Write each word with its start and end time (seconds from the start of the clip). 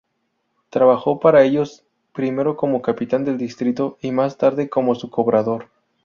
Trabajó 0.71 1.19
para 1.19 1.43
ellos 1.43 1.83
primero 2.11 2.57
como 2.57 2.81
capitán 2.81 3.23
del 3.23 3.37
distrito 3.37 3.99
y 4.01 4.11
más 4.11 4.35
tarde 4.35 4.67
como 4.67 4.95
su 4.95 5.11
cobrador. 5.11 5.67